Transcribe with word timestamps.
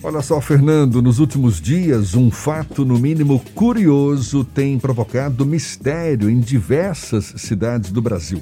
Olha 0.00 0.22
só, 0.22 0.40
Fernando, 0.40 1.02
nos 1.02 1.18
últimos 1.18 1.60
dias, 1.60 2.14
um 2.14 2.30
fato, 2.30 2.84
no 2.84 2.96
mínimo 2.96 3.40
curioso, 3.52 4.44
tem 4.44 4.78
provocado 4.78 5.44
mistério 5.44 6.30
em 6.30 6.38
diversas 6.38 7.34
cidades 7.36 7.90
do 7.90 8.00
Brasil. 8.00 8.40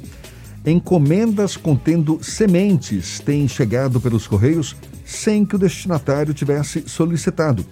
Encomendas 0.66 1.56
contendo 1.56 2.18
sementes 2.22 3.20
têm 3.20 3.48
chegado 3.48 3.98
pelos 4.02 4.26
Correios 4.26 4.76
sem 5.02 5.46
que 5.46 5.56
o 5.56 5.58
destinatário 5.58 6.34
tivesse 6.34 6.84
solicitado. 6.86 7.64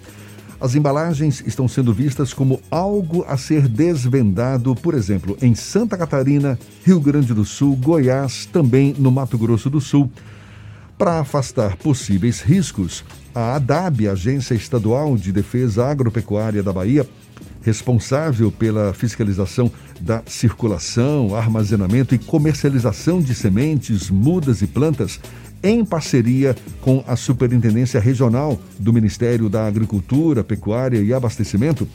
As 0.59 0.73
embalagens 0.73 1.43
estão 1.45 1.67
sendo 1.67 1.93
vistas 1.93 2.33
como 2.33 2.59
algo 2.71 3.23
a 3.27 3.37
ser 3.37 3.67
desvendado, 3.67 4.73
por 4.73 4.95
exemplo, 4.95 5.37
em 5.41 5.53
Santa 5.53 5.95
Catarina, 5.95 6.57
Rio 6.83 6.99
Grande 6.99 7.35
do 7.35 7.45
Sul, 7.45 7.75
Goiás, 7.75 8.47
também 8.47 8.95
no 8.97 9.11
Mato 9.11 9.37
Grosso 9.37 9.69
do 9.69 9.79
Sul. 9.79 10.09
Para 10.97 11.19
afastar 11.19 11.75
possíveis 11.75 12.39
riscos, 12.41 13.03
a 13.33 13.55
ADAB, 13.55 14.07
Agência 14.07 14.53
Estadual 14.53 15.17
de 15.17 15.29
Defesa 15.29 15.85
Agropecuária 15.85 16.63
da 16.63 16.71
Bahia, 16.71 17.05
responsável 17.61 18.49
pela 18.49 18.93
fiscalização 18.93 19.69
da 19.99 20.23
circulação, 20.25 21.35
armazenamento 21.35 22.15
e 22.15 22.17
comercialização 22.17 23.19
de 23.21 23.35
sementes, 23.35 24.09
mudas 24.09 24.61
e 24.61 24.67
plantas, 24.67 25.19
em 25.61 25.83
parceria 25.83 26.55
com 26.79 27.03
a 27.05 27.17
Superintendência 27.17 27.99
Regional 27.99 28.57
do 28.79 28.93
Ministério 28.93 29.49
da 29.49 29.67
Agricultura, 29.67 30.45
Pecuária 30.45 31.01
e 31.01 31.13
Abastecimento. 31.13 31.85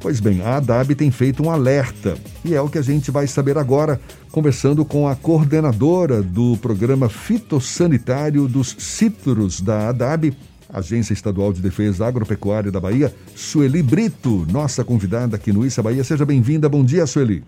Pois 0.00 0.20
bem, 0.20 0.40
a 0.42 0.58
ADAB 0.58 0.94
tem 0.94 1.10
feito 1.10 1.42
um 1.42 1.50
alerta 1.50 2.16
e 2.44 2.54
é 2.54 2.60
o 2.60 2.68
que 2.68 2.78
a 2.78 2.82
gente 2.82 3.10
vai 3.10 3.26
saber 3.26 3.58
agora, 3.58 4.00
conversando 4.30 4.84
com 4.84 5.08
a 5.08 5.16
coordenadora 5.16 6.22
do 6.22 6.56
programa 6.58 7.08
fitossanitário 7.08 8.46
dos 8.46 8.76
citros 8.78 9.60
da 9.60 9.88
ADAB, 9.88 10.36
Agência 10.72 11.12
Estadual 11.12 11.52
de 11.52 11.60
Defesa 11.60 12.06
Agropecuária 12.06 12.70
da 12.70 12.78
Bahia, 12.78 13.12
Sueli 13.34 13.82
Brito, 13.82 14.46
nossa 14.52 14.84
convidada 14.84 15.34
aqui 15.34 15.52
no 15.52 15.66
Issa 15.66 15.82
Bahia. 15.82 16.04
Seja 16.04 16.24
bem-vinda. 16.24 16.68
Bom 16.68 16.84
dia, 16.84 17.04
Sueli. 17.04 17.42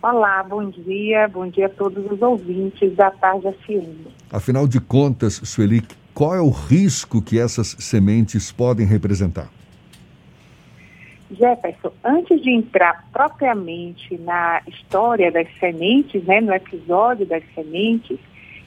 Olá, 0.00 0.44
bom 0.44 0.68
dia. 0.70 1.26
Bom 1.28 1.48
dia 1.48 1.66
a 1.66 1.70
todos 1.70 2.04
os 2.12 2.22
ouvintes 2.22 2.94
da 2.94 3.10
Tarde 3.10 3.48
FM. 3.64 4.06
Afinal 4.30 4.68
de 4.68 4.80
contas, 4.80 5.40
Sueli, 5.44 5.82
qual 6.14 6.34
é 6.34 6.40
o 6.40 6.50
risco 6.50 7.20
que 7.20 7.40
essas 7.40 7.74
sementes 7.80 8.52
podem 8.52 8.86
representar? 8.86 9.48
Jefferson, 11.36 11.92
antes 12.04 12.42
de 12.42 12.50
entrar 12.50 13.06
propriamente 13.12 14.18
na 14.18 14.60
história 14.66 15.30
das 15.30 15.46
sementes, 15.58 16.24
né, 16.24 16.40
no 16.40 16.52
episódio 16.52 17.24
das 17.26 17.44
sementes, 17.54 18.18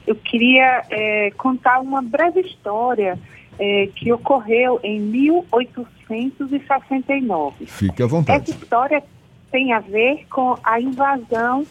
eu 0.06 0.14
queria 0.14 0.84
é, 0.90 1.30
contar 1.36 1.80
uma 1.80 2.00
breve 2.00 2.40
história 2.40 3.18
é, 3.58 3.88
que 3.94 4.10
ocorreu 4.12 4.78
em 4.82 5.00
1869. 5.00 7.66
Fique 7.66 8.02
à 8.02 8.06
vontade. 8.06 8.50
Essa 8.50 8.58
história 8.58 9.02
tem 9.50 9.72
a 9.72 9.80
ver 9.80 10.26
com 10.28 10.56
a 10.62 10.78
invasão 10.80 11.66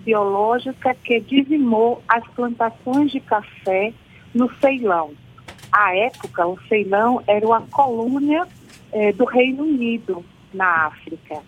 biológica 0.00 0.94
que 1.04 1.20
dizimou 1.20 2.02
as 2.08 2.26
plantações 2.28 3.10
de 3.10 3.20
café 3.20 3.92
no 4.34 4.52
Ceilão. 4.56 5.12
À 5.70 5.94
época, 5.96 6.46
o 6.46 6.58
Ceilão 6.68 7.22
era 7.26 7.46
uma 7.46 7.60
colônia 7.62 8.46
é, 8.92 9.12
do 9.12 9.24
Reino 9.24 9.64
Unido 9.64 10.22
na 10.52 10.86
África. 10.86 11.42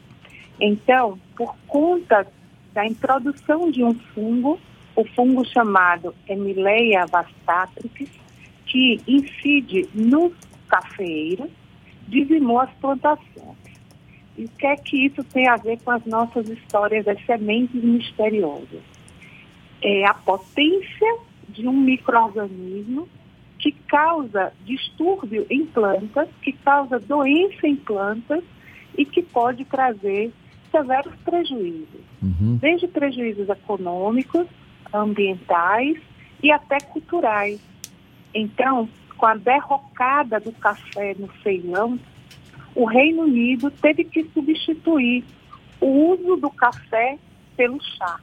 Então, 0.60 1.18
por 1.36 1.54
conta 1.66 2.26
da 2.72 2.86
introdução 2.86 3.70
de 3.70 3.82
um 3.82 3.94
fungo 4.14 4.60
o 5.00 5.04
fungo 5.14 5.44
chamado 5.46 6.14
Emileia 6.28 7.06
vastatrix, 7.06 8.10
que 8.66 9.00
incide 9.06 9.88
nos 9.94 10.32
cafeeiros, 10.68 11.50
dizimou 12.06 12.60
as 12.60 12.70
plantações. 12.74 13.56
E 14.36 14.44
o 14.44 14.48
que 14.48 14.66
é 14.66 14.76
que 14.76 15.06
isso 15.06 15.24
tem 15.24 15.48
a 15.48 15.56
ver 15.56 15.80
com 15.82 15.90
as 15.90 16.04
nossas 16.04 16.48
histórias 16.48 17.04
das 17.04 17.24
sementes 17.24 17.82
misteriosas? 17.82 18.82
É 19.82 20.06
a 20.06 20.14
potência 20.14 21.18
de 21.48 21.66
um 21.66 21.72
microorganismo 21.72 23.08
que 23.58 23.72
causa 23.72 24.52
distúrbio 24.64 25.46
em 25.50 25.66
plantas, 25.66 26.28
que 26.42 26.52
causa 26.52 26.98
doença 26.98 27.66
em 27.66 27.76
plantas 27.76 28.42
e 29.00 29.04
que 29.06 29.22
pode 29.22 29.64
trazer 29.64 30.30
severos 30.70 31.14
prejuízos, 31.24 32.02
uhum. 32.22 32.58
desde 32.60 32.86
prejuízos 32.86 33.48
econômicos 33.48 34.46
ambientais 34.92 35.96
e 36.42 36.52
até 36.52 36.78
culturais. 36.80 37.58
Então, 38.34 38.86
com 39.16 39.24
a 39.24 39.34
derrocada 39.34 40.38
do 40.38 40.52
café 40.52 41.16
no 41.18 41.30
Ceilão, 41.42 41.98
o 42.74 42.84
Reino 42.84 43.22
Unido 43.22 43.70
teve 43.70 44.04
que 44.04 44.22
substituir 44.34 45.24
o 45.80 45.86
uso 46.12 46.36
do 46.36 46.50
café 46.50 47.18
pelo 47.56 47.80
chá. 47.82 48.20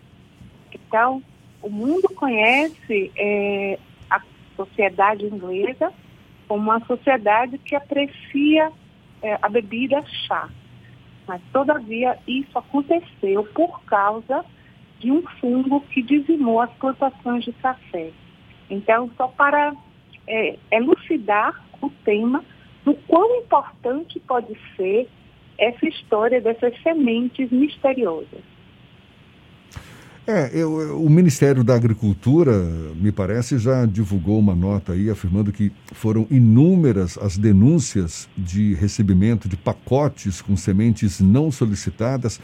Então, 0.71 1.23
o 1.59 1.71
mundo 1.71 2.07
conhece 2.15 3.11
é, 3.17 3.79
a 4.11 4.21
sociedade 4.55 5.25
inglesa 5.25 5.91
como 6.47 6.61
uma 6.61 6.79
sociedade 6.85 7.57
que 7.57 7.75
aprecia 7.75 8.71
é, 9.23 9.39
a 9.41 9.49
bebida 9.49 10.03
chá. 10.27 10.47
Mas, 11.27 11.41
todavia, 11.51 12.17
isso 12.27 12.57
aconteceu 12.57 13.43
por 13.53 13.83
causa 13.83 14.45
de 14.99 15.11
um 15.11 15.21
fungo 15.39 15.81
que 15.81 16.01
dizimou 16.01 16.61
as 16.61 16.71
plantações 16.73 17.43
de 17.43 17.51
café. 17.53 18.11
Então, 18.69 19.11
só 19.17 19.27
para 19.27 19.75
é, 20.25 20.57
elucidar 20.71 21.61
o 21.81 21.89
tema 22.03 22.43
do 22.83 22.93
quão 22.93 23.41
importante 23.41 24.19
pode 24.21 24.57
ser 24.75 25.09
essa 25.57 25.87
história 25.87 26.39
dessas 26.39 26.79
sementes 26.81 27.51
misteriosas. 27.51 28.56
É, 30.29 30.51
eu, 30.53 31.01
o 31.01 31.09
Ministério 31.09 31.63
da 31.63 31.73
Agricultura, 31.73 32.51
me 32.97 33.13
parece, 33.13 33.57
já 33.57 33.85
divulgou 33.85 34.37
uma 34.37 34.53
nota 34.53 34.91
aí 34.91 35.09
afirmando 35.09 35.53
que 35.53 35.71
foram 35.93 36.27
inúmeras 36.29 37.17
as 37.17 37.37
denúncias 37.37 38.27
de 38.37 38.73
recebimento 38.73 39.47
de 39.47 39.55
pacotes 39.55 40.41
com 40.41 40.57
sementes 40.57 41.21
não 41.21 41.49
solicitadas 41.49 42.41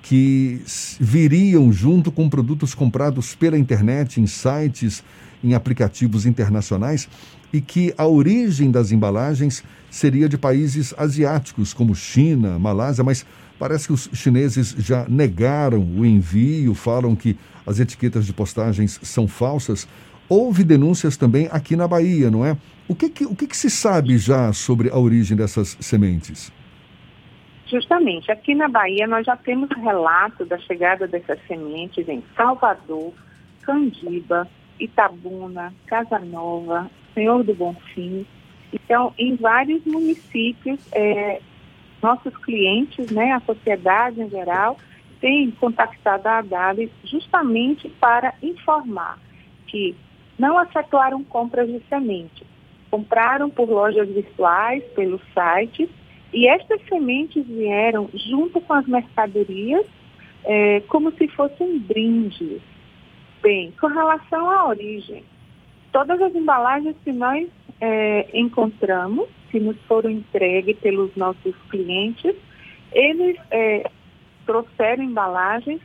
que 0.00 0.62
viriam 0.98 1.70
junto 1.70 2.10
com 2.10 2.30
produtos 2.30 2.74
comprados 2.74 3.34
pela 3.34 3.58
internet, 3.58 4.22
em 4.22 4.26
sites, 4.26 5.04
em 5.44 5.52
aplicativos 5.52 6.24
internacionais 6.24 7.06
e 7.52 7.60
que 7.60 7.92
a 7.98 8.06
origem 8.06 8.70
das 8.70 8.90
embalagens 8.90 9.62
seria 9.90 10.30
de 10.30 10.38
países 10.38 10.94
asiáticos, 10.96 11.74
como 11.74 11.94
China, 11.94 12.58
Malásia, 12.58 13.04
mas 13.04 13.26
parece 13.58 13.88
que 13.88 13.92
os 13.92 14.08
chineses 14.12 14.74
já 14.78 15.06
negaram 15.08 15.80
o 15.80 16.04
envio, 16.04 16.74
falam 16.74 17.16
que 17.16 17.36
as 17.66 17.80
etiquetas 17.80 18.26
de 18.26 18.32
postagens 18.32 18.98
são 19.02 19.26
falsas. 19.26 19.88
Houve 20.28 20.62
denúncias 20.62 21.16
também 21.16 21.48
aqui 21.50 21.74
na 21.74 21.88
Bahia, 21.88 22.30
não 22.30 22.44
é? 22.44 22.56
O 22.86 22.94
que, 22.94 23.08
que 23.08 23.24
o 23.24 23.34
que, 23.34 23.46
que 23.46 23.56
se 23.56 23.70
sabe 23.70 24.16
já 24.18 24.52
sobre 24.52 24.90
a 24.90 24.98
origem 24.98 25.36
dessas 25.36 25.76
sementes? 25.80 26.52
Justamente, 27.66 28.32
aqui 28.32 28.54
na 28.54 28.68
Bahia 28.68 29.06
nós 29.06 29.26
já 29.26 29.36
temos 29.36 29.68
relato 29.70 30.46
da 30.46 30.58
chegada 30.58 31.06
dessas 31.06 31.38
sementes 31.46 32.08
em 32.08 32.22
Salvador, 32.34 33.12
Candiba, 33.62 34.48
Itabuna, 34.80 35.74
Casa 35.86 36.18
Nova, 36.18 36.90
Senhor 37.14 37.44
do 37.44 37.54
Bonfim. 37.54 38.26
Então, 38.72 39.12
em 39.18 39.36
vários 39.36 39.84
municípios, 39.84 40.80
é, 40.92 41.40
nossos 42.02 42.36
clientes, 42.38 43.10
né, 43.10 43.32
a 43.32 43.40
sociedade 43.40 44.20
em 44.20 44.28
geral, 44.28 44.76
tem 45.20 45.50
contactado 45.52 46.28
a 46.28 46.38
ADAB 46.38 46.90
justamente 47.04 47.88
para 47.88 48.34
informar 48.42 49.18
que 49.66 49.94
não 50.38 50.62
efetuaram 50.62 51.24
compras 51.24 51.68
de 51.68 51.82
sementes, 51.88 52.46
compraram 52.90 53.50
por 53.50 53.68
lojas 53.68 54.08
virtuais, 54.08 54.82
pelos 54.94 55.20
sites, 55.34 55.88
e 56.32 56.46
estas 56.46 56.80
sementes 56.88 57.44
vieram 57.46 58.08
junto 58.14 58.60
com 58.60 58.72
as 58.72 58.86
mercadorias 58.86 59.84
é, 60.44 60.80
como 60.88 61.10
se 61.12 61.26
fossem 61.28 61.78
brindes. 61.78 62.60
Bem, 63.42 63.72
com 63.80 63.86
relação 63.86 64.50
à 64.50 64.66
origem, 64.66 65.24
todas 65.92 66.20
as 66.20 66.34
embalagens 66.34 66.96
que 67.04 67.12
nós 67.12 67.48
é, 67.80 68.28
encontramos, 68.34 69.28
que 69.50 69.60
nos 69.60 69.76
foram 69.82 70.10
entregues 70.10 70.78
pelos 70.78 71.14
nossos 71.16 71.54
clientes, 71.70 72.34
eles 72.92 73.36
é, 73.50 73.90
trouxeram 74.46 75.04
embalagens 75.04 75.80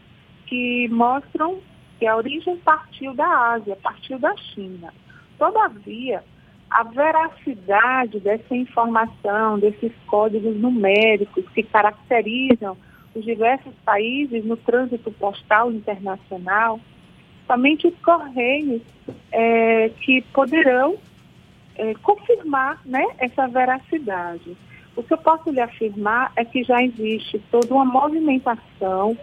que 0.45 0.87
mostram 0.89 1.59
que 1.99 2.07
a 2.07 2.15
origem 2.15 2.57
partiu 2.57 3.13
da 3.13 3.27
Ásia, 3.53 3.77
partiu 3.81 4.19
da 4.19 4.35
China. 4.37 4.93
Todavia, 5.37 6.23
a 6.69 6.83
veracidade 6.83 8.19
dessa 8.19 8.55
informação, 8.55 9.59
desses 9.59 9.91
códigos 10.07 10.55
numéricos 10.55 11.47
que 11.49 11.63
caracterizam 11.63 12.75
os 13.13 13.23
diversos 13.23 13.73
países 13.85 14.43
no 14.43 14.57
trânsito 14.57 15.11
postal 15.11 15.71
internacional, 15.71 16.79
somente 17.45 17.87
os 17.87 17.97
correios 17.99 18.81
é, 19.31 19.89
que 20.01 20.21
poderão 20.33 20.97
é, 21.75 21.93
confirmar 21.95 22.79
né, 22.85 23.05
essa 23.17 23.47
veracidade. 23.47 24.55
O 24.95 25.03
que 25.03 25.13
eu 25.13 25.17
posso 25.17 25.49
lhe 25.49 25.59
afirmar 25.59 26.31
é 26.35 26.45
que 26.45 26.63
já 26.63 26.81
existe 26.83 27.39
toda 27.51 27.73
uma 27.73 27.85
movimentação 27.85 29.17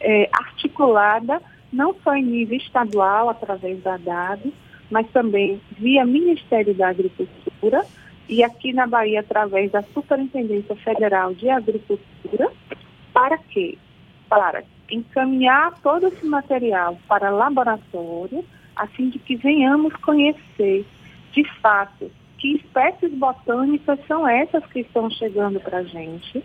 é, 0.00 0.28
articulada, 0.32 1.42
não 1.72 1.94
só 2.02 2.14
em 2.14 2.24
nível 2.24 2.56
estadual, 2.56 3.28
através 3.28 3.82
da 3.82 3.96
DAD, 3.96 4.52
mas 4.90 5.08
também 5.10 5.60
via 5.78 6.04
Ministério 6.04 6.74
da 6.74 6.88
Agricultura 6.88 7.84
e 8.28 8.42
aqui 8.44 8.72
na 8.72 8.86
Bahia, 8.86 9.20
através 9.20 9.72
da 9.72 9.82
Superintendência 9.82 10.76
Federal 10.76 11.34
de 11.34 11.50
Agricultura, 11.50 12.50
para 13.12 13.36
quê? 13.36 13.76
Para 14.28 14.62
encaminhar 14.90 15.74
todo 15.82 16.06
esse 16.06 16.24
material 16.24 16.96
para 17.08 17.30
laboratório, 17.30 18.44
a 18.76 18.86
fim 18.86 19.10
de 19.10 19.18
que 19.18 19.34
venhamos 19.34 19.92
conhecer, 19.96 20.86
de 21.32 21.44
fato, 21.60 22.10
que 22.38 22.56
espécies 22.56 23.12
botânicas 23.12 23.98
são 24.06 24.26
essas 24.26 24.64
que 24.66 24.80
estão 24.80 25.10
chegando 25.10 25.60
para 25.60 25.78
a 25.78 25.84
gente, 25.84 26.42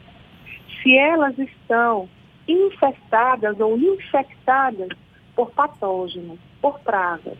se 0.81 0.97
elas 0.97 1.37
estão 1.39 2.07
infestadas 2.47 3.59
ou 3.59 3.77
infectadas 3.77 4.89
por 5.35 5.51
patógenos, 5.51 6.37
por 6.61 6.79
pragas. 6.79 7.37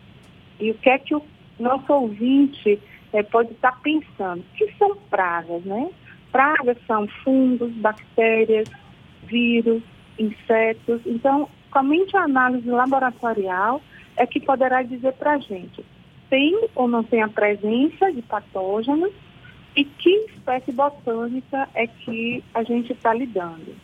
E 0.60 0.72
o 0.72 0.74
que 0.76 0.90
é 0.90 0.98
que 0.98 1.14
o 1.14 1.22
nosso 1.60 1.92
ouvinte 1.94 2.80
é, 3.14 3.22
pode 3.22 3.52
estar 3.52 3.80
pensando? 3.82 4.40
O 4.40 4.56
que 4.56 4.72
são 4.78 4.96
pragas, 5.10 5.64
né? 5.64 5.90
Pragas 6.32 6.78
são 6.88 7.08
fungos, 7.24 7.72
bactérias, 7.74 8.70
vírus, 9.24 9.84
insetos. 10.18 11.02
Então, 11.06 11.50
somente 11.72 12.16
a 12.18 12.24
análise 12.24 12.70
laboratorial 12.70 13.82
é 14.18 14.26
que 14.26 14.40
poderá 14.40 14.82
dizer 14.82 15.14
para 15.14 15.34
a 15.34 15.38
gente 15.38 15.84
tem 16.30 16.68
ou 16.76 16.88
não 16.88 17.04
tem 17.04 17.22
a 17.22 17.28
presença 17.28 18.12
de 18.12 18.22
patógenos 18.22 19.12
e 19.76 19.84
que 19.84 20.10
espécie 20.30 20.72
botânica 20.72 21.68
é 21.74 21.86
que 21.88 22.44
a 22.54 22.64
gente 22.64 22.94
está 22.94 23.14
lidando. 23.14 23.76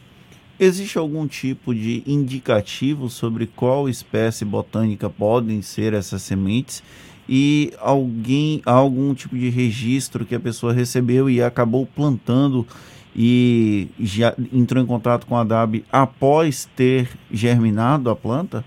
Existe 0.60 0.98
algum 0.98 1.28
tipo 1.28 1.74
de 1.74 2.04
indicativo 2.06 3.10
sobre 3.10 3.48
qual 3.48 3.90
espécie 3.90 4.46
botânica 4.46 5.10
podem 5.10 5.62
ser 5.62 5.94
essas 5.94 6.22
sementes? 6.22 6.84
E 7.28 7.74
alguém, 7.80 8.62
algum 8.66 9.14
tipo 9.14 9.36
de 9.36 9.50
registro 9.50 10.26
que 10.26 10.36
a 10.36 10.40
pessoa 10.40 10.72
recebeu 10.72 11.30
e 11.30 11.42
acabou 11.42 11.86
plantando 11.86 12.68
e 13.16 13.90
já 14.00 14.36
entrou 14.54 14.84
em 14.84 14.86
contato 14.86 15.26
com 15.26 15.36
a 15.36 15.44
DAB 15.44 15.84
após 15.92 16.66
ter 16.76 17.10
germinado 17.32 18.10
a 18.10 18.16
planta? 18.16 18.64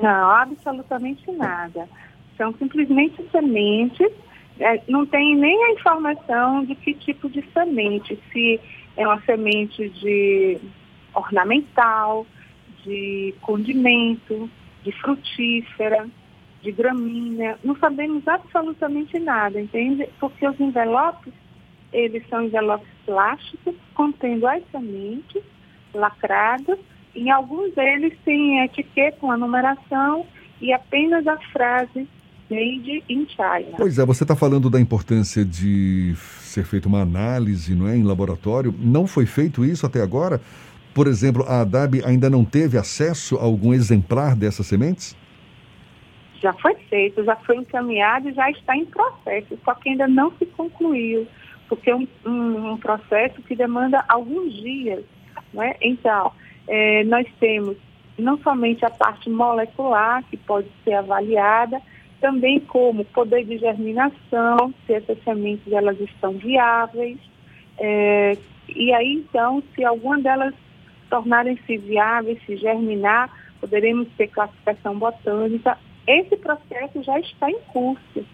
Não, 0.00 0.30
absolutamente 0.30 1.30
nada. 1.30 1.88
São 2.40 2.54
simplesmente 2.54 3.22
sementes, 3.30 4.10
é, 4.58 4.80
não 4.88 5.04
tem 5.04 5.36
nem 5.36 5.62
a 5.62 5.72
informação 5.72 6.64
de 6.64 6.74
que 6.74 6.94
tipo 6.94 7.28
de 7.28 7.44
semente, 7.52 8.18
se 8.32 8.58
é 8.96 9.06
uma 9.06 9.20
semente 9.24 9.90
de 9.90 10.58
ornamental, 11.14 12.26
de 12.82 13.34
condimento, 13.42 14.48
de 14.82 14.90
frutífera, 14.90 16.08
de 16.62 16.72
gramínea, 16.72 17.58
não 17.62 17.76
sabemos 17.76 18.26
absolutamente 18.26 19.18
nada, 19.18 19.60
entende? 19.60 20.08
Porque 20.18 20.48
os 20.48 20.58
envelopes 20.58 21.34
eles 21.92 22.26
são 22.30 22.44
envelopes 22.44 22.88
plásticos 23.04 23.74
contendo 23.92 24.46
as 24.46 24.62
sementes 24.70 25.42
lacradas. 25.92 26.78
Em 27.14 27.30
alguns 27.30 27.74
deles 27.74 28.16
tem 28.24 28.64
etiqueta, 28.64 29.18
uma 29.26 29.36
numeração 29.36 30.24
e 30.58 30.72
apenas 30.72 31.26
a 31.26 31.36
frase 31.52 32.08
Made 32.50 33.04
in 33.08 33.26
China. 33.28 33.76
Pois 33.76 33.98
é, 33.98 34.04
você 34.04 34.24
está 34.24 34.34
falando 34.34 34.68
da 34.68 34.80
importância 34.80 35.44
de 35.44 36.14
ser 36.16 36.64
feita 36.64 36.88
uma 36.88 37.00
análise 37.00 37.74
não 37.74 37.88
é, 37.88 37.96
em 37.96 38.02
laboratório. 38.02 38.74
Não 38.78 39.06
foi 39.06 39.26
feito 39.26 39.64
isso 39.64 39.86
até 39.86 40.02
agora? 40.02 40.40
Por 40.92 41.06
exemplo, 41.06 41.44
a 41.46 41.60
ADAB 41.60 42.02
ainda 42.04 42.28
não 42.28 42.44
teve 42.44 42.76
acesso 42.76 43.36
a 43.36 43.42
algum 43.42 43.72
exemplar 43.72 44.34
dessas 44.34 44.66
sementes? 44.66 45.16
Já 46.42 46.52
foi 46.54 46.74
feito, 46.88 47.22
já 47.22 47.36
foi 47.36 47.56
encaminhado 47.56 48.28
e 48.28 48.32
já 48.32 48.50
está 48.50 48.76
em 48.76 48.86
processo, 48.86 49.58
só 49.64 49.74
que 49.74 49.90
ainda 49.90 50.08
não 50.08 50.32
se 50.38 50.46
concluiu 50.46 51.26
porque 51.70 51.88
é 51.88 51.94
um, 51.94 52.06
um, 52.26 52.72
um 52.72 52.76
processo 52.76 53.40
que 53.42 53.54
demanda 53.54 54.04
alguns 54.08 54.52
dias. 54.54 55.04
Né? 55.54 55.76
Então, 55.80 56.32
é, 56.66 57.04
nós 57.04 57.24
temos 57.38 57.76
não 58.18 58.36
somente 58.42 58.84
a 58.84 58.90
parte 58.90 59.30
molecular, 59.30 60.24
que 60.24 60.36
pode 60.36 60.66
ser 60.84 60.94
avaliada, 60.94 61.80
também 62.20 62.60
como 62.60 63.04
poder 63.06 63.44
de 63.44 63.58
germinação, 63.58 64.72
se 64.86 64.94
essas 64.94 65.22
sementes 65.24 65.72
elas 65.72 65.98
estão 66.00 66.32
viáveis, 66.32 67.18
é, 67.78 68.36
e 68.68 68.92
aí 68.92 69.12
então, 69.14 69.62
se 69.74 69.84
alguma 69.84 70.18
delas 70.20 70.54
tornarem-se 71.08 71.76
viáveis, 71.78 72.38
se 72.46 72.56
germinar, 72.56 73.30
poderemos 73.60 74.08
ter 74.16 74.28
classificação 74.28 74.98
botânica. 74.98 75.76
Esse 76.06 76.36
processo 76.36 77.02
já 77.02 77.18
está 77.18 77.50
em 77.50 77.58
curso. 77.72 78.24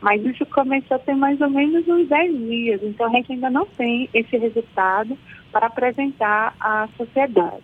Mas 0.00 0.24
isso 0.24 0.44
começou 0.46 0.98
tem 0.98 1.14
mais 1.14 1.40
ou 1.40 1.48
menos 1.48 1.86
uns 1.86 2.08
10 2.08 2.38
dias, 2.38 2.82
então 2.82 3.06
a 3.06 3.10
gente 3.10 3.32
ainda 3.32 3.48
não 3.48 3.64
tem 3.64 4.08
esse 4.12 4.36
resultado 4.36 5.16
para 5.52 5.66
apresentar 5.66 6.56
à 6.58 6.88
sociedade. 6.96 7.62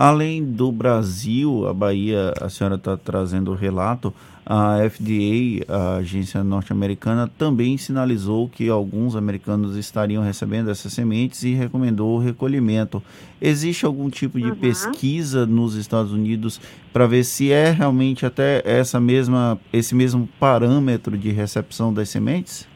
Além 0.00 0.44
do 0.44 0.70
Brasil, 0.70 1.66
a 1.66 1.74
Bahia, 1.74 2.32
a 2.40 2.48
senhora 2.48 2.76
está 2.76 2.96
trazendo 2.96 3.50
o 3.50 3.54
relato, 3.56 4.14
a 4.46 4.76
FDA, 4.88 5.66
a 5.68 5.96
agência 5.96 6.44
norte-americana, 6.44 7.28
também 7.36 7.76
sinalizou 7.76 8.48
que 8.48 8.68
alguns 8.68 9.16
americanos 9.16 9.74
estariam 9.76 10.22
recebendo 10.22 10.70
essas 10.70 10.92
sementes 10.92 11.42
e 11.42 11.52
recomendou 11.52 12.14
o 12.14 12.20
recolhimento. 12.20 13.02
Existe 13.42 13.84
algum 13.84 14.08
tipo 14.08 14.38
de 14.38 14.50
uhum. 14.50 14.54
pesquisa 14.54 15.44
nos 15.44 15.74
Estados 15.74 16.12
Unidos 16.12 16.60
para 16.92 17.04
ver 17.08 17.24
se 17.24 17.50
é 17.50 17.72
realmente 17.72 18.24
até 18.24 18.62
essa 18.64 19.00
mesma, 19.00 19.58
esse 19.72 19.96
mesmo 19.96 20.28
parâmetro 20.38 21.18
de 21.18 21.32
recepção 21.32 21.92
das 21.92 22.08
sementes? 22.08 22.68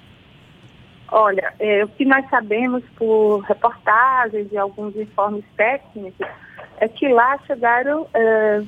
Olha, 1.07 1.55
é, 1.61 1.85
o 1.85 1.89
que 1.89 2.05
nós 2.05 2.29
sabemos 2.29 2.83
por 2.97 3.43
reportagens 3.43 4.51
e 4.51 4.59
alguns 4.59 4.97
informes 4.97 5.45
técnicos 5.57 6.27
é 6.83 6.89
que 6.89 7.07
lá 7.07 7.39
chegaram 7.47 8.09
é, 8.13 8.61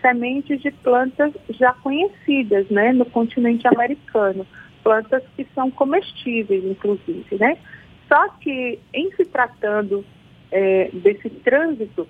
sementes 0.00 0.62
de 0.62 0.70
plantas 0.70 1.32
já 1.50 1.72
conhecidas, 1.72 2.68
né, 2.70 2.92
no 2.92 3.04
continente 3.04 3.66
americano, 3.66 4.46
plantas 4.84 5.24
que 5.34 5.44
são 5.52 5.68
comestíveis, 5.72 6.64
inclusive, 6.64 7.36
né. 7.40 7.58
Só 8.06 8.28
que 8.40 8.78
em 8.94 9.10
se 9.16 9.24
tratando 9.24 10.04
é, 10.52 10.90
desse 10.92 11.28
trânsito, 11.28 12.06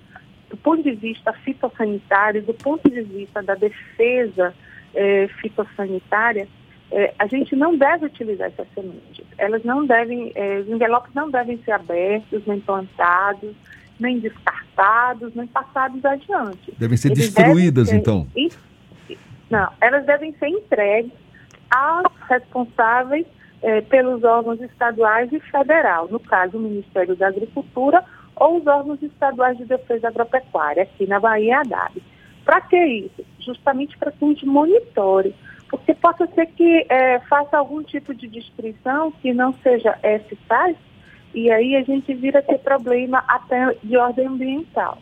do 0.47 0.57
ponto 0.57 0.83
de 0.83 0.91
vista 0.91 1.33
fitossanitário, 1.33 2.43
do 2.43 2.53
ponto 2.53 2.87
de 2.87 3.01
vista 3.01 3.41
da 3.41 3.55
defesa 3.55 4.53
é, 4.93 5.27
fitossanitária, 5.41 6.47
é, 6.91 7.15
a 7.17 7.25
gente 7.25 7.55
não 7.55 7.75
deve 7.75 8.05
utilizar 8.05 8.49
essas 8.49 8.67
sementes. 8.75 9.25
Elas 9.39 9.63
não 9.63 9.87
devem, 9.87 10.31
é, 10.35 10.59
os 10.59 10.69
envelopes 10.69 11.15
não 11.15 11.31
devem 11.31 11.57
ser 11.65 11.71
abertos, 11.71 12.45
nem 12.45 12.59
plantados, 12.59 13.55
nem 13.99 14.19
descartados, 14.19 14.56
passados 15.47 16.05
adiante. 16.05 16.73
Devem 16.77 16.97
ser 16.97 17.09
Eles 17.09 17.33
destruídas, 17.33 17.87
devem 17.87 18.03
ser, 18.03 18.11
então? 18.11 18.27
Não, 19.49 19.69
elas 19.81 20.05
devem 20.05 20.33
ser 20.33 20.47
entregues 20.47 21.11
aos 21.71 22.11
responsáveis 22.29 23.25
eh, 23.63 23.81
pelos 23.81 24.23
órgãos 24.23 24.61
estaduais 24.61 25.31
e 25.33 25.39
federal, 25.39 26.07
no 26.09 26.19
caso 26.19 26.57
o 26.57 26.61
Ministério 26.61 27.15
da 27.15 27.27
Agricultura 27.27 28.03
ou 28.35 28.57
os 28.57 28.67
órgãos 28.67 29.01
estaduais 29.01 29.57
de 29.57 29.65
defesa 29.65 30.09
agropecuária, 30.09 30.83
aqui 30.83 31.07
na 31.07 31.19
Bahia, 31.19 31.59
a 31.59 31.63
DAB. 31.63 32.03
Para 32.45 32.61
que 32.61 32.77
isso? 32.77 33.25
Justamente 33.39 33.97
para 33.97 34.11
que 34.11 34.23
a 34.23 34.27
gente 34.27 34.45
monitore, 34.45 35.35
porque 35.69 35.93
possa 35.95 36.27
ser 36.27 36.45
que 36.47 36.85
eh, 36.87 37.19
faça 37.27 37.57
algum 37.57 37.81
tipo 37.83 38.13
de 38.13 38.27
destruição 38.27 39.11
que 39.11 39.33
não 39.33 39.53
seja 39.63 39.97
eficaz 40.03 40.77
e 41.33 41.51
aí 41.51 41.75
a 41.75 41.83
gente 41.83 42.13
vira 42.13 42.41
ter 42.41 42.57
problema 42.59 43.23
até 43.27 43.75
de 43.83 43.97
ordem 43.97 44.27
ambiental. 44.27 44.97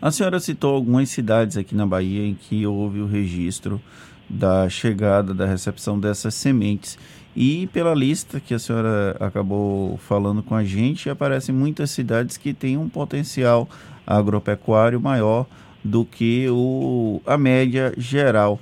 A 0.00 0.10
senhora 0.10 0.40
citou 0.40 0.74
algumas 0.74 1.08
cidades 1.10 1.56
aqui 1.56 1.74
na 1.74 1.86
Bahia 1.86 2.26
em 2.26 2.34
que 2.34 2.66
houve 2.66 3.00
o 3.00 3.06
registro 3.06 3.80
da 4.28 4.68
chegada, 4.68 5.32
da 5.32 5.46
recepção 5.46 5.98
dessas 6.00 6.34
sementes. 6.34 6.98
E 7.36 7.66
pela 7.68 7.94
lista 7.94 8.40
que 8.40 8.52
a 8.52 8.58
senhora 8.58 9.16
acabou 9.20 9.96
falando 9.98 10.42
com 10.42 10.54
a 10.54 10.64
gente, 10.64 11.08
aparecem 11.08 11.54
muitas 11.54 11.90
cidades 11.90 12.36
que 12.36 12.52
têm 12.52 12.76
um 12.76 12.88
potencial 12.88 13.68
agropecuário 14.06 15.00
maior 15.00 15.46
do 15.84 16.04
que 16.04 16.48
o, 16.50 17.22
a 17.26 17.38
média 17.38 17.94
geral. 17.96 18.60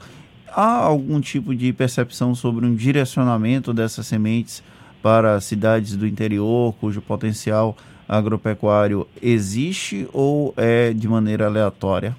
Há 0.48 0.76
algum 0.76 1.20
tipo 1.20 1.54
de 1.54 1.72
percepção 1.72 2.34
sobre 2.34 2.66
um 2.66 2.74
direcionamento 2.74 3.72
dessas 3.72 4.06
sementes 4.06 4.62
para 5.02 5.40
cidades 5.40 5.96
do 5.96 6.06
interior 6.06 6.74
cujo 6.80 7.00
potencial 7.00 7.76
agropecuário 8.08 9.06
existe 9.22 10.08
ou 10.12 10.52
é 10.56 10.92
de 10.92 11.08
maneira 11.08 11.46
aleatória? 11.46 12.16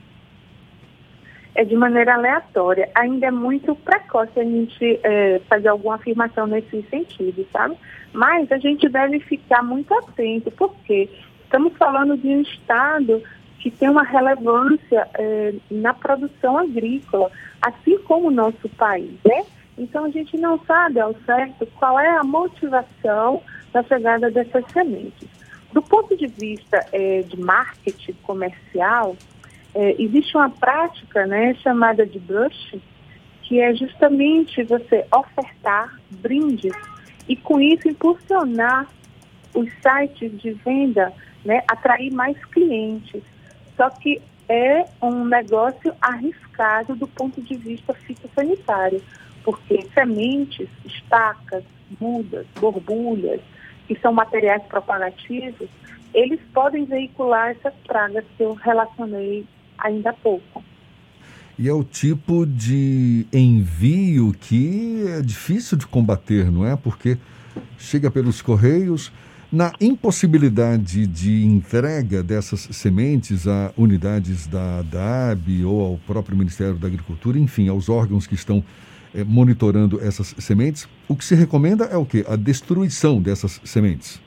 é 1.55 1.63
de 1.63 1.75
maneira 1.75 2.15
aleatória. 2.15 2.89
Ainda 2.95 3.27
é 3.27 3.31
muito 3.31 3.75
precoce 3.75 4.39
a 4.39 4.43
gente 4.43 4.99
é, 5.03 5.41
fazer 5.49 5.67
alguma 5.67 5.95
afirmação 5.95 6.47
nesse 6.47 6.81
sentido, 6.89 7.45
sabe? 7.51 7.75
Mas 8.13 8.51
a 8.51 8.57
gente 8.57 8.87
deve 8.89 9.19
ficar 9.19 9.63
muito 9.63 9.93
atento, 9.93 10.51
porque 10.51 11.09
estamos 11.43 11.73
falando 11.77 12.17
de 12.17 12.27
um 12.27 12.41
Estado 12.41 13.21
que 13.59 13.69
tem 13.69 13.89
uma 13.89 14.03
relevância 14.03 15.07
é, 15.13 15.53
na 15.69 15.93
produção 15.93 16.57
agrícola, 16.57 17.29
assim 17.61 17.97
como 17.99 18.29
o 18.29 18.31
nosso 18.31 18.67
país, 18.69 19.13
né? 19.25 19.43
Então 19.77 20.05
a 20.05 20.09
gente 20.09 20.37
não 20.37 20.59
sabe 20.65 20.99
ao 20.99 21.15
certo 21.25 21.65
qual 21.77 21.99
é 21.99 22.17
a 22.17 22.23
motivação 22.23 23.41
da 23.71 23.83
chegada 23.83 24.29
dessas 24.29 24.63
sementes. 24.71 25.27
Do 25.71 25.81
ponto 25.81 26.15
de 26.15 26.27
vista 26.27 26.85
é, 26.91 27.21
de 27.21 27.39
marketing 27.39 28.13
comercial, 28.23 29.15
é, 29.73 29.95
existe 30.01 30.35
uma 30.35 30.49
prática 30.49 31.25
né, 31.25 31.53
chamada 31.55 32.05
de 32.05 32.19
brush, 32.19 32.75
que 33.43 33.59
é 33.59 33.73
justamente 33.73 34.63
você 34.63 35.05
ofertar 35.13 35.97
brindes 36.09 36.73
e 37.27 37.35
com 37.35 37.59
isso 37.59 37.87
impulsionar 37.87 38.87
os 39.53 39.69
sites 39.81 40.39
de 40.41 40.51
venda, 40.51 41.13
né, 41.45 41.63
atrair 41.69 42.11
mais 42.11 42.37
clientes. 42.45 43.23
Só 43.77 43.89
que 43.89 44.21
é 44.49 44.85
um 45.01 45.23
negócio 45.23 45.93
arriscado 46.01 46.95
do 46.95 47.07
ponto 47.07 47.41
de 47.41 47.55
vista 47.55 47.93
fitossanitário, 47.93 49.01
porque 49.43 49.87
sementes, 49.93 50.69
estacas, 50.85 51.63
mudas, 51.99 52.45
borbulhas, 52.59 53.41
que 53.87 53.97
são 53.99 54.13
materiais 54.13 54.63
propagativos, 54.63 55.67
eles 56.13 56.39
podem 56.53 56.85
veicular 56.85 57.51
essas 57.51 57.73
pragas 57.85 58.23
que 58.37 58.43
eu 58.43 58.53
relacionei 58.53 59.45
ainda 59.77 60.11
há 60.11 60.13
pouco. 60.13 60.63
E 61.57 61.67
é 61.67 61.73
o 61.73 61.83
tipo 61.83 62.45
de 62.45 63.25
envio 63.31 64.33
que 64.33 65.05
é 65.07 65.21
difícil 65.21 65.77
de 65.77 65.85
combater, 65.85 66.51
não 66.51 66.65
é? 66.65 66.75
Porque 66.75 67.17
chega 67.77 68.09
pelos 68.09 68.41
correios. 68.41 69.11
Na 69.51 69.73
impossibilidade 69.81 71.05
de 71.05 71.45
entrega 71.45 72.23
dessas 72.23 72.61
sementes 72.71 73.47
a 73.47 73.73
unidades 73.75 74.47
da 74.47 74.81
DAB 74.81 75.65
ou 75.65 75.85
ao 75.85 75.97
próprio 75.97 76.37
Ministério 76.37 76.75
da 76.75 76.87
Agricultura, 76.87 77.37
enfim, 77.37 77.67
aos 77.67 77.89
órgãos 77.89 78.25
que 78.25 78.33
estão 78.33 78.63
é, 79.13 79.23
monitorando 79.23 79.99
essas 80.01 80.35
sementes, 80.39 80.87
o 81.07 81.15
que 81.15 81.25
se 81.25 81.35
recomenda 81.35 81.85
é 81.85 81.97
o 81.97 82.05
quê? 82.05 82.25
A 82.27 82.35
destruição 82.35 83.21
dessas 83.21 83.61
sementes 83.63 84.21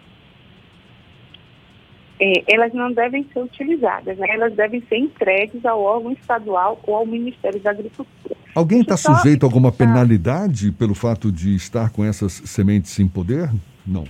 é, 2.20 2.44
elas 2.46 2.72
não 2.72 2.92
devem 2.92 3.26
ser 3.32 3.40
utilizadas, 3.40 4.16
né? 4.16 4.26
elas 4.30 4.54
devem 4.54 4.82
ser 4.88 4.96
entregues 4.96 5.64
ao 5.64 5.82
órgão 5.82 6.12
estadual 6.12 6.80
ou 6.86 6.94
ao 6.94 7.06
Ministério 7.06 7.60
da 7.60 7.70
Agricultura. 7.70 8.36
Alguém 8.54 8.80
está 8.80 8.96
sujeito 8.96 9.44
a 9.44 9.48
alguma 9.48 9.72
penalidade 9.72 10.70
pelo 10.72 10.94
fato 10.94 11.32
de 11.32 11.54
estar 11.56 11.90
com 11.90 12.04
essas 12.04 12.32
sementes 12.32 12.98
em 13.00 13.08
poder? 13.08 13.50
Não. 13.84 14.04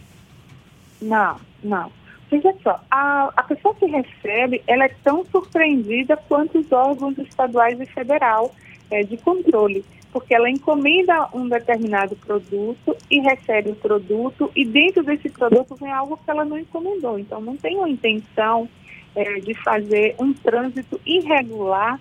Não, 1.01 1.37
não. 1.63 1.91
Veja 2.31 2.55
só, 2.63 2.81
a, 2.91 3.33
a 3.37 3.43
pessoa 3.45 3.75
que 3.75 3.87
recebe, 3.87 4.63
ela 4.67 4.85
é 4.85 4.95
tão 5.03 5.25
surpreendida 5.27 6.17
quanto 6.29 6.59
os 6.59 6.71
órgãos 6.73 7.17
estaduais 7.19 7.81
e 7.81 7.87
federal 7.87 8.55
é, 8.91 9.03
de 9.03 9.17
controle 9.17 9.85
porque 10.15 10.33
ela 10.33 10.49
encomenda 10.49 11.29
um 11.35 11.49
determinado 11.49 12.15
produto 12.15 12.97
e 13.11 13.19
recebe 13.19 13.71
o 13.71 13.75
produto, 13.75 14.49
e 14.55 14.65
dentro 14.65 15.03
desse 15.03 15.29
produto 15.29 15.75
vem 15.75 15.91
algo 15.91 16.17
que 16.17 16.31
ela 16.31 16.45
não 16.45 16.57
encomendou. 16.57 17.19
Então, 17.19 17.41
não 17.41 17.57
tem 17.57 17.77
uma 17.77 17.89
intenção 17.89 18.69
é, 19.17 19.41
de 19.41 19.55
fazer 19.55 20.15
um 20.21 20.33
trânsito 20.33 21.01
irregular 21.05 21.99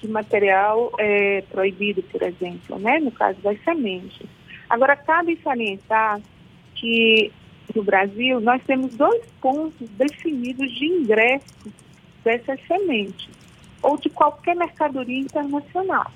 de 0.00 0.08
material 0.08 0.92
é, 0.98 1.42
proibido, 1.42 2.02
por 2.02 2.20
exemplo, 2.20 2.80
né? 2.80 2.98
no 2.98 3.12
caso 3.12 3.40
das 3.40 3.62
sementes. 3.62 4.26
Agora, 4.68 4.96
cabe 4.96 5.38
salientar 5.44 6.20
que 6.74 7.30
no 7.76 7.84
Brasil 7.84 8.40
nós 8.40 8.60
temos 8.64 8.92
dois 8.96 9.24
pontos 9.40 9.88
definidos 9.90 10.68
de 10.72 10.84
ingresso 10.84 11.72
dessas 12.24 12.58
sementes, 12.66 13.28
ou 13.80 13.96
de 13.96 14.10
qualquer 14.10 14.56
mercadoria 14.56 15.20
internacional 15.20 16.10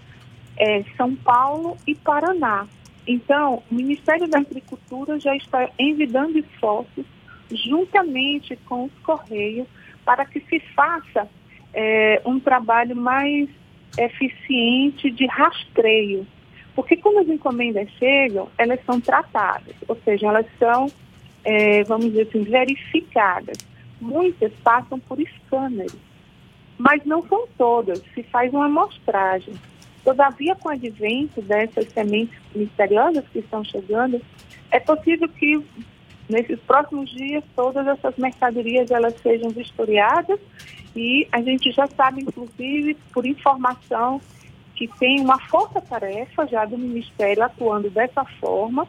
é, 0.61 0.85
São 0.97 1.17
Paulo 1.17 1.77
e 1.87 1.95
Paraná. 1.95 2.69
Então, 3.07 3.63
o 3.71 3.75
Ministério 3.75 4.29
da 4.29 4.39
Agricultura 4.39 5.19
já 5.19 5.35
está 5.35 5.71
envidando 5.79 6.39
esforços 6.39 7.07
juntamente 7.51 8.57
com 8.69 8.85
os 8.85 8.93
Correios 9.03 9.67
para 10.05 10.25
que 10.27 10.39
se 10.41 10.61
faça 10.75 11.27
é, 11.73 12.21
um 12.27 12.39
trabalho 12.39 12.95
mais 12.95 13.49
eficiente 13.99 15.11
de 15.11 15.27
rastreio. 15.27 16.27
Porque 16.75 16.97
quando 16.97 17.19
as 17.19 17.29
encomendas 17.29 17.89
chegam, 17.99 18.49
elas 18.57 18.79
são 18.85 19.01
tratadas, 19.01 19.75
ou 19.89 19.97
seja, 20.05 20.29
elas 20.29 20.47
são, 20.59 20.87
é, 21.43 21.83
vamos 21.85 22.07
dizer 22.07 22.29
assim, 22.29 22.45
verificadas. 22.45 23.59
Muitas 24.01 24.53
passam 24.63 24.99
por 25.01 25.21
escâneres, 25.21 25.97
mas 26.79 27.05
não 27.05 27.27
são 27.27 27.47
todas, 27.59 28.03
se 28.15 28.23
faz 28.25 28.53
uma 28.53 28.67
amostragem. 28.67 29.55
Todavia, 30.05 30.55
com 30.57 30.69
o 30.69 30.73
advento 30.73 31.43
dessas 31.43 31.89
sementes 31.93 32.39
misteriosas 32.55 33.25
que 33.29 33.41
estão 33.41 33.63
chegando, 33.63 34.21
é 34.71 34.81
possível 34.81 35.29
que 35.29 35.63
nesses 36.29 36.59
próximos 36.61 37.11
dias 37.11 37.45
todas 37.55 37.87
essas 37.87 38.17
mercadorias 38.17 38.91
elas 38.91 39.15
sejam 39.21 39.51
vistoriadas 39.51 40.39
e 40.97 41.29
a 41.31 41.41
gente 41.43 41.71
já 41.73 41.87
sabe, 41.87 42.23
inclusive, 42.23 42.97
por 43.13 43.27
informação, 43.27 44.21
que 44.75 44.89
tem 44.99 45.21
uma 45.21 45.39
força-tarefa 45.39 46.47
já 46.47 46.65
do 46.65 46.79
Ministério 46.79 47.43
atuando 47.43 47.91
dessa 47.91 48.25
forma 48.41 48.89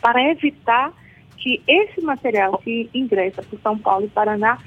para 0.00 0.30
evitar 0.30 0.92
que 1.36 1.62
esse 1.68 2.00
material 2.00 2.56
que 2.58 2.88
ingressa 2.94 3.42
por 3.42 3.60
São 3.60 3.78
Paulo 3.78 4.06
e 4.06 4.08
Paraná 4.08 4.58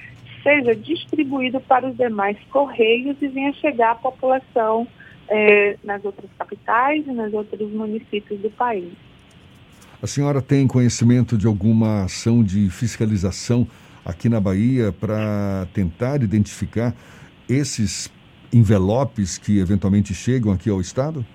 seja 0.43 0.75
distribuído 0.75 1.59
para 1.59 1.87
os 1.87 1.97
demais 1.97 2.37
correios 2.51 3.17
e 3.19 3.27
venha 3.27 3.51
chegar 3.53 3.91
à 3.91 3.95
população 3.95 4.87
é, 5.29 5.77
nas 5.83 6.03
outras 6.03 6.29
capitais 6.37 7.05
e 7.05 7.11
nos 7.11 7.33
outros 7.33 7.71
municípios 7.71 8.39
do 8.39 8.49
país. 8.51 8.91
A 10.01 10.07
senhora 10.07 10.41
tem 10.41 10.67
conhecimento 10.67 11.37
de 11.37 11.47
alguma 11.47 12.03
ação 12.03 12.43
de 12.43 12.69
fiscalização 12.69 13.67
aqui 14.05 14.29
na 14.29 14.39
Bahia 14.39 14.91
para 14.91 15.67
tentar 15.73 16.21
identificar 16.21 16.93
esses 17.49 18.11
envelopes 18.53 19.37
que 19.37 19.59
eventualmente 19.59 20.13
chegam 20.13 20.51
aqui 20.51 20.69
ao 20.69 20.79
Estado? 20.79 21.25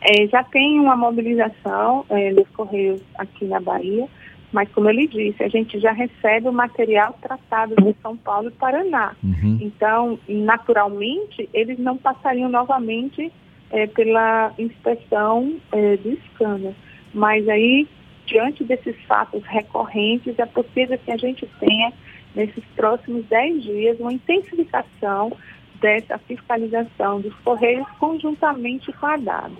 É, 0.00 0.26
já 0.28 0.44
tem 0.44 0.78
uma 0.78 0.96
mobilização 0.96 2.04
é, 2.08 2.32
dos 2.32 2.48
Correios 2.50 3.00
aqui 3.18 3.44
na 3.46 3.60
Bahia 3.60 4.06
mas, 4.52 4.68
como 4.70 4.88
ele 4.88 5.06
disse, 5.06 5.42
a 5.42 5.48
gente 5.48 5.78
já 5.78 5.92
recebe 5.92 6.48
o 6.48 6.52
material 6.52 7.16
tratado 7.20 7.74
de 7.76 7.94
São 8.00 8.16
Paulo 8.16 8.48
e 8.48 8.52
Paraná. 8.52 9.14
Uhum. 9.22 9.58
Então, 9.60 10.18
naturalmente, 10.26 11.48
eles 11.52 11.78
não 11.78 11.98
passariam 11.98 12.48
novamente 12.48 13.30
é, 13.70 13.86
pela 13.86 14.52
inspeção 14.58 15.56
é, 15.70 15.96
do 15.98 16.16
scanner. 16.28 16.74
Mas 17.12 17.46
aí, 17.48 17.86
diante 18.26 18.64
desses 18.64 18.96
fatos 19.06 19.42
recorrentes, 19.44 20.38
é 20.38 20.46
possível 20.46 20.98
que 20.98 21.12
a 21.12 21.16
gente 21.18 21.46
tenha, 21.60 21.92
nesses 22.34 22.64
próximos 22.74 23.26
10 23.26 23.62
dias, 23.62 24.00
uma 24.00 24.12
intensificação 24.12 25.32
dessa 25.78 26.18
fiscalização 26.18 27.20
dos 27.20 27.34
Correios 27.44 27.86
conjuntamente 27.98 28.92
com 28.92 29.06
a 29.06 29.16
DAB. 29.16 29.52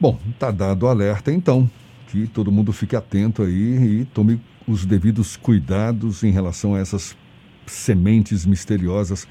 Bom, 0.00 0.16
está 0.30 0.50
dado 0.50 0.84
o 0.84 0.88
alerta, 0.88 1.32
então 1.32 1.68
que 2.12 2.26
todo 2.26 2.52
mundo 2.52 2.74
fique 2.74 2.94
atento 2.94 3.42
aí 3.42 4.00
e 4.00 4.04
tome 4.04 4.38
os 4.68 4.84
devidos 4.84 5.34
cuidados 5.34 6.22
em 6.22 6.30
relação 6.30 6.74
a 6.74 6.78
essas 6.78 7.16
sementes 7.64 8.44
misteriosas 8.44 9.26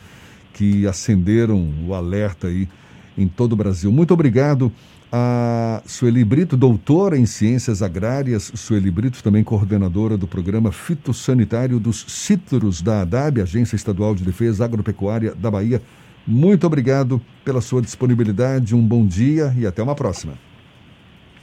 que 0.51 0.87
acenderam 0.87 1.71
o 1.85 1.93
alerta 1.93 2.47
aí 2.47 2.67
em 3.15 3.27
todo 3.27 3.53
o 3.53 3.55
Brasil. 3.55 3.91
Muito 3.91 4.15
obrigado 4.15 4.71
a 5.11 5.83
Sueli 5.85 6.25
Brito, 6.25 6.57
doutora 6.57 7.19
em 7.19 7.27
Ciências 7.27 7.83
Agrárias, 7.83 8.51
Sueli 8.55 8.89
Brito, 8.89 9.21
também 9.21 9.43
coordenadora 9.43 10.17
do 10.17 10.27
programa 10.27 10.71
fitossanitário 10.71 11.79
dos 11.79 12.03
cítrus 12.07 12.81
da 12.81 13.01
ADAB, 13.01 13.41
Agência 13.41 13.75
Estadual 13.75 14.15
de 14.15 14.23
Defesa 14.23 14.65
Agropecuária 14.65 15.35
da 15.35 15.51
Bahia. 15.51 15.83
Muito 16.25 16.65
obrigado 16.65 17.21
pela 17.45 17.61
sua 17.61 17.79
disponibilidade, 17.79 18.73
um 18.73 18.81
bom 18.81 19.05
dia 19.05 19.53
e 19.55 19.67
até 19.67 19.83
uma 19.83 19.93
próxima. 19.93 20.33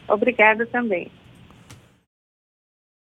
Obrigada 0.08 0.66
também. 0.66 1.08